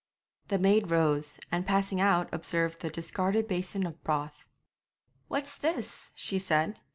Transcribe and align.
The 0.47 0.57
maid 0.57 0.89
rose, 0.89 1.39
and 1.51 1.63
passing 1.63 2.01
out 2.01 2.27
observed 2.33 2.81
the 2.81 2.89
discarded 2.89 3.47
basin 3.47 3.85
of 3.85 4.03
broth. 4.03 4.47
'What's 5.27 5.55
this?' 5.55 6.09
she 6.15 6.39
said. 6.39 6.79